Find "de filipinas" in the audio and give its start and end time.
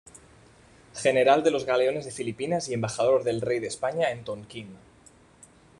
2.05-2.67